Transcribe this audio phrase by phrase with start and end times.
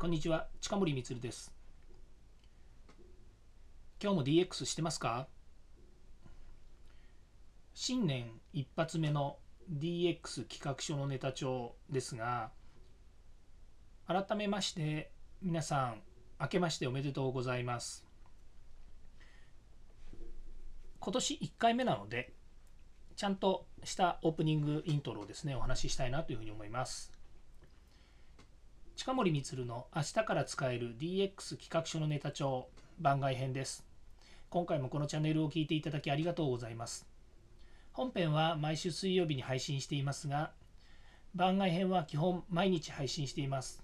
[0.00, 1.52] こんにちは近森光です。
[4.02, 5.28] 今日も DX してますか？
[7.74, 9.36] 新年一発目の
[9.70, 12.48] DX 企画書のネタ帳ですが
[14.06, 15.10] 改めまして
[15.42, 16.00] 皆さん
[16.40, 18.06] 明けましておめでとうございます。
[20.98, 22.32] 今年1回目なので
[23.16, 27.12] ちゃんとしたオープニングイントロをですねお話ししたいなというふうに思います。
[29.00, 33.82] 近森光の明日から使える DX 企画書のネタ帳番外編です。
[34.50, 37.06] 今回もこのチャンネルを聞いていただきありがとうございます。
[37.92, 40.50] 本編は毎週水曜日に配信していますが
[41.34, 43.82] 番外編は基本毎日配信しています。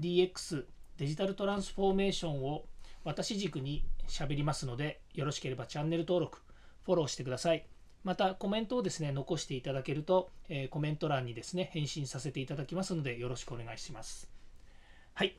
[0.00, 0.64] DX
[0.96, 2.64] デジタルトランスフォーメーションを
[3.04, 6.38] 私軸に喋りますのでよろしければチャンネル登録
[6.86, 7.66] フォローしてください。
[8.04, 14.34] またコメントをですね残していただけると、えー、コメント欄にですね返信させていただきますのでよろしくお願いします。
[15.18, 15.34] はい。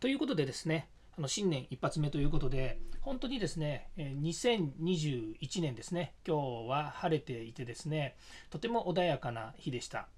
[0.00, 0.88] ということでですね、
[1.18, 8.16] あの新年一発目ということで、本当にですね、2021年ですね、今日は晴れていてですね、
[8.48, 10.08] とても穏やかな日でした。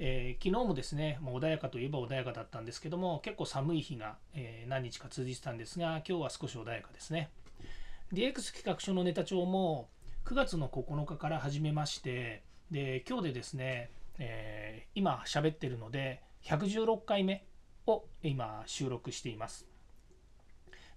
[0.00, 7.30] えー、昨日もですね、もう穏やかといえば穏やかだったんですけども、結構寒い日が、えー、何日か続いてたんですが、今日は少し穏やかですね。
[8.12, 9.88] DX 企画書のネタ帳も
[10.24, 17.44] 9月の9日から始めまして、で今日でですね、えー、今喋ってるので、116回目
[17.86, 19.66] を今収録しています。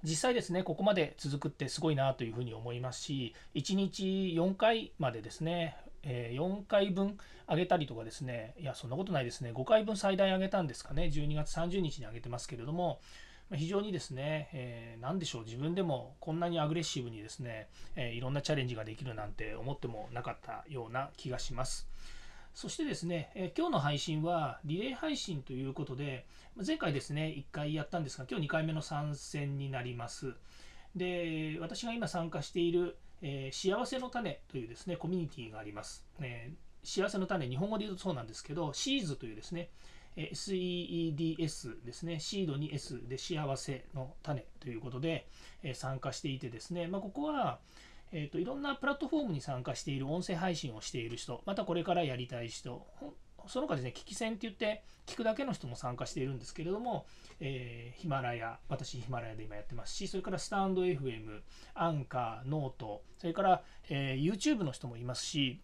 [0.04, 4.04] 実際ですね、ここまで続くってすごいなというふうに思いますし、1日
[4.38, 7.18] 4回までですね、4回分
[7.50, 13.00] 上げたりとかですね、いや、そんなことないですね、5回分最大上げたんですかね、12月30日に上げてますけれども、
[13.56, 21.88] 非常にですね、えー、何でしょう、自分でもこんなにアグレッシブにですね、えー、いろんなチャレンジができるなんて思ってもなかったような気がします。
[22.54, 26.26] そしてですね、え今日の配信はリレー配信ということで、
[26.66, 30.36] 前回ですね、1回やったんですが、今日2回目の参戦になります。
[30.96, 36.06] で、私が今参加している、えー、幸せの種というですね、コミュニティがあります。
[36.22, 39.70] えー、幸せの種、日本語で言うとそうなんですけど、シーズというですね、
[40.16, 45.28] SEEDS ですね、シードに S で幸せの種ということで、
[45.64, 47.60] え参加していてですね、まあ、ここは、
[48.16, 52.86] えーと、いろんなプラットフォームに参加している音声配信をしている人、またこれからやりたい人、
[53.48, 57.08] その他ですね、聞き専って言って、聞くだけの人も参加しているんですけれども、
[57.40, 61.42] えー、 Himalaya、私ヒマラヤで今やってますし、それからスタンド FM、
[61.74, 65.60] アンカー、ノート、それから、えー、YouTube の人もいますし、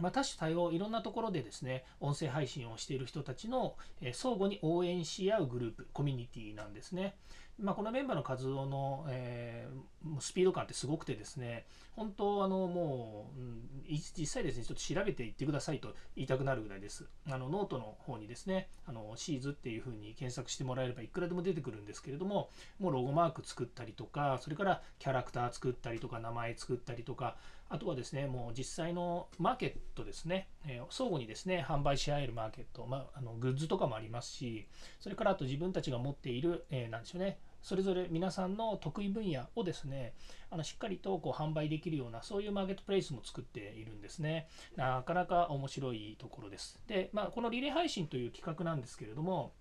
[0.00, 7.16] まあ、多種多様、いろんなところでですね、音声配信をしている人たちの、え、相互に応援し合うグループ、コミュニティなんですね。
[7.58, 17.06] まあ、このメンバーの活動の、えー、スピード感ってすごくてですね、本当、あのもう、うん、実際ですね、ちょっと調べていってくださいと言いたくなるぐらいです。
[17.30, 27.36] あのノートの方にですね、あのシーズっていうふうに検索してもらえればいくらでも出てくるんですけれども、もうロゴマーク作ったりとか、それからキャラクター作ったりとか、名前作ったりとか、
[27.68, 34.68] あとはですね、もう実際のマーケットですね、えー、相互にですね、販売し合えるマーケット、まあ、あのグッズとかもありますし、
[35.00, 40.14] それからあと自分たちが持っている、えー、なんでしょうね、それぞれ皆さんの得意分野をですね、
[40.52, 44.46] あのしっかりとこう販売できるような、そういうマーケットプレイスも作っているんですね。
[44.76, 46.78] なかなか面白いところです。
[46.86, 49.52] で、まあ、このリレー配信という企画なんですけれども、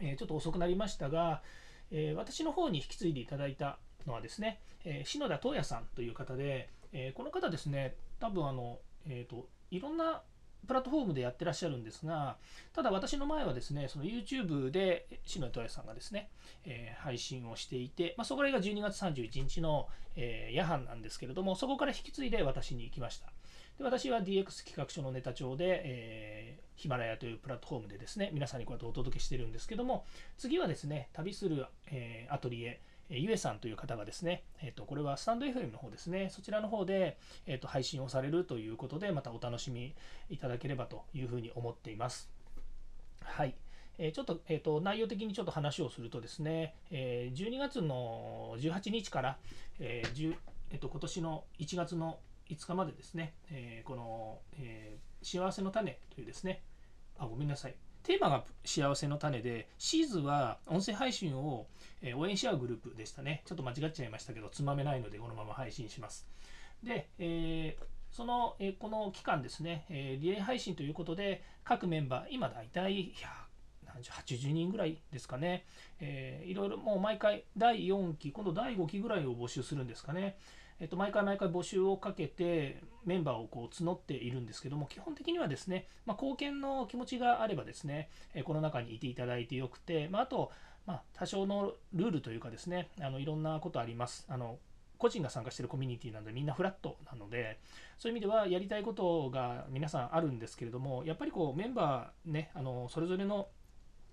[0.00, 1.42] えー、ちょっと遅くなりましたが、
[1.90, 10.22] えー、私の方に引き継いでいただいたのはですね、えー、篠田東也さんという方で、えこの方ですね、多分あの、えーといろんな
[10.66, 12.36] プラットフォームでやってらっしゃるんですが、
[12.72, 16.30] ただ私の前はですね、その YouTube で篠戸谷さんがですね、
[16.64, 23.26] えー、配信をしていて、まあ、そこら辺が12月31日の、えー、夜半なんですけれども、そこから引き継いで私に行きました。
[23.78, 30.04] で私は DX 企画書のネタ帳で、えー、ヒマラヤというプラットフォームでですね、皆さんにこうやってお届けしてるんですけども、
[30.38, 39.94] 次はですね、旅する、えー、アトリエ、ゆえさんという方がですね、えっと、これはスタンド FM の方ですね、そちらの方で、えっと、配信をされるということで、またお楽しみ
[40.28, 42.30] いただければというふうに思っています。
[43.22, 43.54] はい。
[43.98, 49.38] えちょっと,、えーと、内容的にちょっと話をするとですね、え12月の18日から、
[49.78, 50.36] えー
[50.70, 56.62] えーと、今年の1月の5日までですね、えー、この、えー、幸せの種というですね、
[57.18, 57.74] あ、ごめんなさい。
[58.06, 61.66] テーマが幸せの種で、シーズは音声配信を
[62.14, 63.42] 応援し合うグループでしたね。
[63.46, 66.24] ちょっと間違っちゃいましたけど、つまめないのでこのまま配信します。
[66.84, 73.12] で、えー、その、えこの期間ですね、えリレー配信ということで、各メンバー、今大体
[74.00, 75.64] 80人ぐらいですかね、
[75.98, 80.38] えー、いろいろもう毎回第4期、今度第5期ぐらいを募集するんですかね。
[80.80, 88.10] えっと、毎回毎回募集をかけてメンバーをこう募っているんですけども基本的にはですね、まあ、貢献の気持ちがあればですね、
[88.44, 90.52] この中にいていただいてよくて、まあ、あと、
[90.86, 94.26] まあ、多少のルールというかですねあのいろんなことあります。
[94.28, 94.58] あの
[94.98, 97.58] 個人が参加してるコミュニティなのでみんなフラットなので
[97.98, 103.48] そういう意味ではやりたいことが皆さんあるんですけれどもやっぱりこうメンバーねあのそれぞれの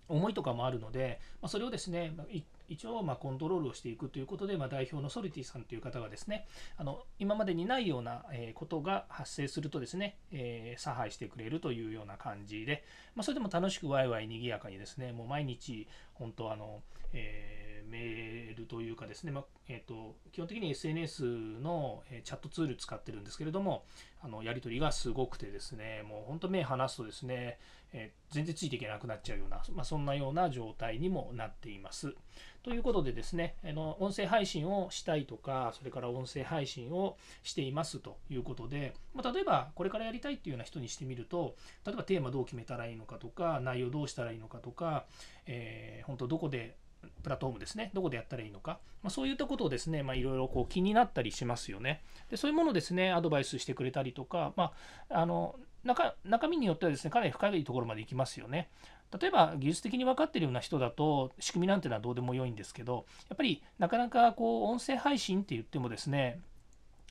[0.07, 2.25] 思いとかもあるので、まあ、それをですねま
[2.69, 6.47] 一応まコントロールをしていくということで、まあ、代表のソリティさんという方がですね
[6.77, 12.83] あの今までにないようなことが発生するとですね、えー、差配してくれるというような感じで、
[13.15, 16.81] まあ、それでも楽しくワイワイ賑やかにですねもう毎日本当あの、
[17.13, 17.62] えー
[17.93, 21.23] メールというかですね、まえーと、基本的に SNS
[21.61, 23.85] の、チャットツール使ってるんですけれども
[24.21, 27.59] あのやり取りがすごくてですねもう本当目離すとですね、
[27.91, 32.15] えー、全然ついていけなくなっちゃうような、まあ、そんなような状態にもなっています。
[32.63, 41.55] ということでですねあの音声配信をしたいとかそれから音声配信をしていますということで、まあ、例えばこれからやりたいっていうような人にしてみると
[41.85, 45.05] 例えばテーマどう決めたらいいのかとか内容どうしたらいいのかとか、
[45.45, 46.77] えー、本当どこで
[47.21, 52.01] プラットフォームですね、どこでやったらいいのか、まあ、そういったことをですね、いろいろ気になったりしますよね。
[52.29, 54.71] でそういうものをですね、アドバイスしてくれたりとか、ま
[55.09, 58.69] あ、あの中中身によってはですね、かなり深いところまでいきますよね。
[59.19, 66.39] 例えば技術的に分かってるような人だと仕組みなんていうのはどうでもよいんですけどやっぱりなかなかこう音声配信って言ってもですね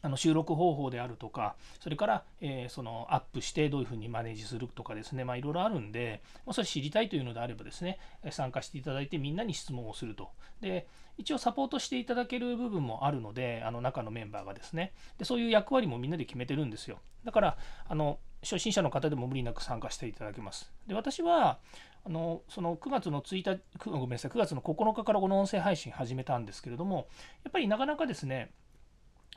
[0.02, 7.98] あの収録方法であるとか、それから、えー、そのアップしてどういうふうにマネージするとかですね、まあ、いろいろあるんで、まあ、それ知りたいというのであればですね、
[8.30, 10.30] 参加していただいてみんなに質問をすると。
[10.60, 10.86] で、
[11.18, 16.98] 一応サポートしていただける部分もあるので、あの中のメンバーがですね、でそういう役割もみんなで決めてるんですよ。
[17.24, 17.56] だから、
[17.88, 20.72] あの初心者の方でも無理なく参加していただけます。
[20.86, 21.58] で私は
[22.04, 27.06] あのその9月の1日ごめんなさい9月の9日からこの音声配信始めたんですけれども
[27.44, 28.50] やっぱりなかなかですね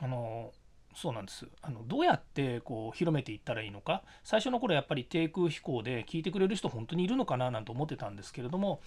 [0.00, 0.52] あの
[0.94, 1.46] そうなんです。
[1.60, 4.02] あのどうやってこう広めていったらいいのか。
[4.24, 8.80] 最初の頃やっぱり低空飛行で聞いてくれる人本当にいるのかななんて思ってたんですけれども、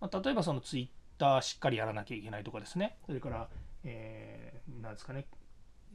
[0.00, 0.88] まあ、例えばそのツイッ
[1.18, 2.96] ターしっかりやらなきゃいけないとかですね。
[3.06, 3.48] それから、
[3.84, 5.26] えー、なんですかね。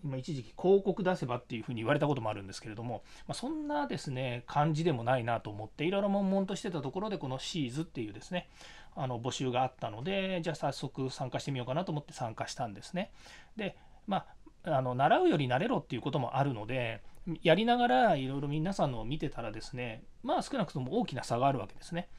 [0.03, 8.47] 今一時期広告出せばっていうふうに言われたこともあるんですけれども、まあ、そんなですね感じでもないなと思っていろいろ悶々としてたところでこのシーズっていうですね
[8.95, 13.11] あの募集があったのでじゃあ早速参加してみようかなと思って参加したんですね。
[13.55, 13.75] で
[14.05, 14.25] まあ
[14.63, 17.01] あの習うより慣れろっていうこともあるので
[17.41, 22.09] やりながらいろいろ皆さんのを見てたらですねまあ少なくとも大きな差があるわけですね。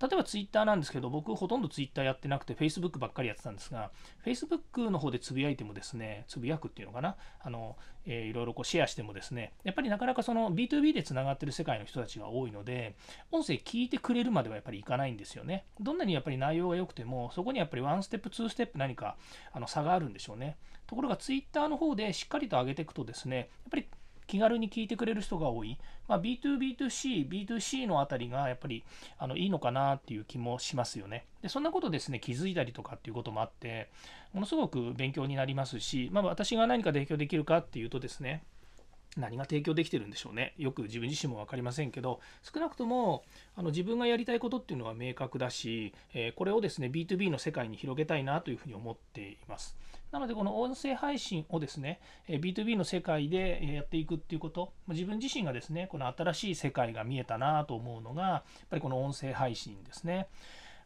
[0.00, 3.90] 例えばツイッターなんですけど、僕ほとんどツイッターやってなくて、Facebook ばっかりやってたんですが、
[4.24, 12.96] Facebook の方でつぶやいてもですね、つぶやくっていうのかな、あの、えー、いろいろこうシェアしてもですね、やっぱりなかなかその B2B でつながってる世界の人たちが多いので、
[13.32, 15.66] 音声聞いてくれるまではやっぱりいかないんですよね。
[15.80, 19.16] どんなにやっぱり内容が良くても、そこにやっぱりワンステップ、ツーステップ何か
[19.52, 20.56] あの差があるんでしょうね。
[20.86, 23.86] ところがツイッターの方でしっかりと上げていくとですね、やっぱり
[24.28, 28.84] 気軽に聞いてくれる人が多い、まあ、B2B2C、B2C のあたりがやっぱり
[29.18, 31.26] あのいいのかなっていう気もしますよね。
[31.42, 33.90] でそんなことですね、気づいたりとかっていうこともあって、
[34.32, 38.44] ものすごく勉強になりますし、まあ、私が何か提供できるかっていうとですね、
[39.18, 40.54] 何が提供できてるんでしょうね。
[40.58, 43.24] よく自分自身も分かりませんけど、少なくとも
[43.56, 49.76] あの自分がやりたいことっていうのは明確だし、えー、これをですね、B2B の世界に広げたいなというふうに思っています。
[50.10, 60.28] なので、この音声配信をですね、B2B の世界でやっていくっていうこと、自分自身がですね、この新しい世界が見えたなと思うのが、やっぱりこの音声配信ですね。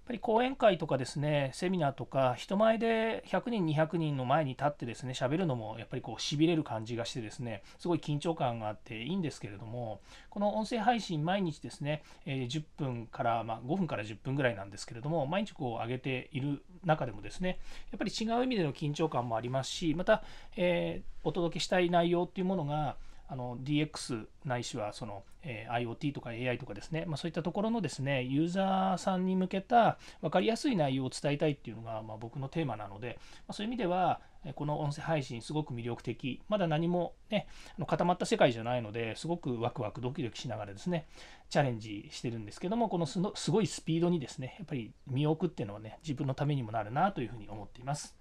[0.03, 17.61] っぱり講演会とかですね、セミナーとか、人前で100人、200人の前に立ってですね、喋るのもやっぱりこう、しびれる感じがしてですね、すごい緊張感があっていいんですけれども、この音声配信、毎日ですね、え10分から、まあ、5分から10分ぐらいなんですけれども、毎日こう上げている中でもですね、
[17.93, 20.25] やっぱり違う意味での緊張感もありますし、また、
[20.57, 22.97] えー、お届けしたい内容っていうものが、
[23.33, 34.21] あの DX ないしはその、え、IoT とか AI とかですね、まあ、そういったところのですねユーザーさんに向けた分かりやすい内容を伝えたいっていうのが、まあ、僕のテーマなので、ま、そういう意味では
[34.55, 37.47] この音声配信すごく魅力的まだ何もね
[37.87, 41.07] 固まった世界じゃないのですごくワクワクドキドキしながらですね
[41.49, 48.15] チャレンジしてるんですけどもこのすのすごいスピードにですねやっぱり身を置くっていうのはね自分のためにもなるなというふうに思っています。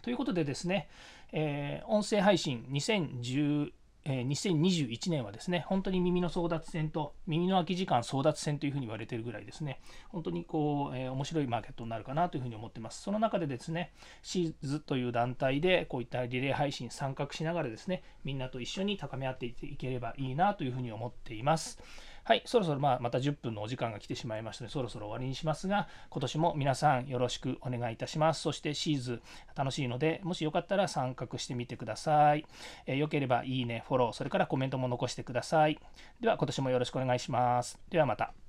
[0.00, 0.88] ということでですね、
[1.32, 3.70] えー、音声配信2010
[4.04, 13.02] え2021年はですね、本当に耳の争奪戦と耳の空き時間争奪戦というふうに言われているぐらいですね、本当にこう、えー、面白いマーケットになるかなというふうに思ってます。
[13.02, 13.92] その中でですね、
[14.22, 21.78] シーズという団体でこういったリレー配信参画しながらですね、みんなと一緒に高め合っていければいいなというふうに思っています。
[22.24, 28.42] はい、そろそろまあまた10分のお時間が来てしまいましたので、そろそろ終わりにしますが、今年も皆さんよろしくお願いいたします。
[28.42, 29.22] そしてシーズン
[29.56, 32.46] 楽しいので、もしよかったら参画してみてください。
[32.86, 35.80] えー、よければいいね、フォロー、それからコメントも残してください。
[36.20, 37.80] では今年もよろしくお願いします。
[37.90, 38.41] ではまた。